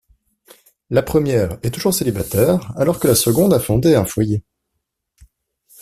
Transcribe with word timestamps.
La 0.89 1.03
première 1.03 1.59
est 1.61 1.69
toujours 1.69 1.93
célibataire 1.93 2.73
alors 2.75 2.99
que 2.99 3.07
la 3.07 3.13
seconde 3.13 3.53
a 3.53 3.59
fondé 3.59 3.93
un 3.93 4.03
foyer. 4.03 4.41